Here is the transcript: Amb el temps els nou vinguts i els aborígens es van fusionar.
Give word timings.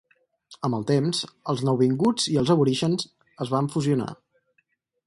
Amb 0.67 0.77
el 0.77 0.85
temps 0.91 1.19
els 1.53 1.61
nou 1.69 1.79
vinguts 1.83 2.27
i 2.33 2.41
els 2.43 2.53
aborígens 2.55 3.07
es 3.47 3.57
van 3.57 3.71
fusionar. 3.77 4.11